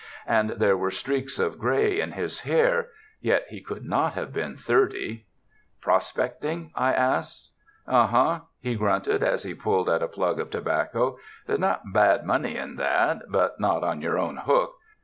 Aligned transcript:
And 0.25 0.49
there 0.57 0.75
were 0.75 0.89
streaks 0.89 1.37
of 1.37 1.59
gray 1.59 1.99
in 2.01 2.13
his 2.13 2.39
hair, 2.39 2.87
yet 3.19 3.45
he 3.49 3.61
could 3.61 3.85
not 3.85 4.15
have 4.15 4.33
been 4.33 4.57
thirty. 4.57 5.27
"Prospecting?" 5.79 6.71
I 6.75 6.91
asked. 6.91 7.51
"Huh 7.87 8.07
huh," 8.07 8.39
he 8.59 8.73
grunted, 8.73 9.21
as 9.21 9.43
he 9.43 9.53
pulled 9.53 9.89
at 9.89 10.01
a 10.01 10.07
plug 10.07 10.39
of 10.39 10.49
tobacco. 10.49 11.19
"There's 11.45 11.59
not 11.59 11.93
bad 11.93 12.25
money 12.25 12.55
in 12.55 12.77
that; 12.77 13.25
but 13.29 13.59
not 13.59 13.83
on 13.83 14.01
your 14.01 14.17
own 14.17 14.37
hook. 14.37 14.73